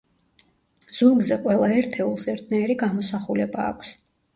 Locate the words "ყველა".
1.45-1.69